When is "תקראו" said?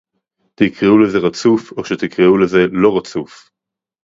0.55-0.97